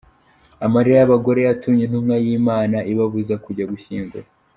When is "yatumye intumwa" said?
1.47-2.15